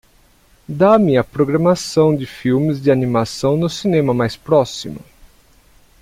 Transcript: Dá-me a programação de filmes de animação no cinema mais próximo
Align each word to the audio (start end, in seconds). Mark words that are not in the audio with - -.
Dá-me 0.67 1.15
a 1.15 1.23
programação 1.23 2.15
de 2.15 2.25
filmes 2.25 2.81
de 2.81 2.89
animação 2.89 3.55
no 3.55 3.69
cinema 3.69 4.15
mais 4.15 4.35
próximo 4.35 4.99